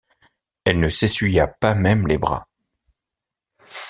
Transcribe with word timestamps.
Elle 0.65 0.79
ne 0.79 0.89
s’essuya 0.89 1.45
pas 1.45 1.75
même 1.75 2.07
les 2.07 2.17
bras. 2.17 2.47